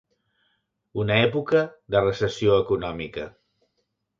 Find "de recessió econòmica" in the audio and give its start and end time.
1.97-3.29